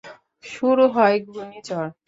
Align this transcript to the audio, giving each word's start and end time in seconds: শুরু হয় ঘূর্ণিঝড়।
শুরু 0.43 0.85
হয় 0.87 1.15
ঘূর্ণিঝড়। 1.27 1.89